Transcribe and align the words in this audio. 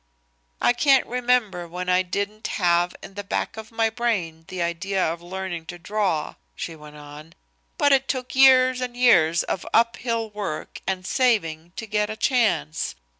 "I 0.59 0.73
can't 0.73 1.05
remember 1.05 1.67
when 1.67 1.87
I 1.87 2.01
didn't 2.01 2.47
have 2.57 2.95
in 3.03 3.13
the 3.13 3.23
back 3.23 3.55
of 3.55 3.71
my 3.71 3.91
brain 3.91 4.45
the 4.47 4.59
idea 4.59 5.05
of 5.13 5.21
learning 5.21 5.67
to 5.67 5.77
draw," 5.77 6.33
she 6.55 6.75
went 6.75 6.95
on, 6.95 7.33
"but 7.77 7.91
it 7.91 8.07
took 8.07 8.33
years 8.33 8.81
and 8.81 8.97
years 8.97 9.43
of 9.43 9.63
uphill 9.75 10.31
work 10.31 10.81
and 10.87 11.05
saving 11.05 11.73
to 11.75 11.85
get 11.85 12.09
a 12.09 12.17
chance. 12.17 12.95